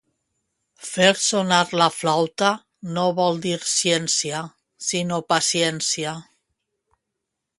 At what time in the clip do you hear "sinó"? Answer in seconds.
4.89-5.23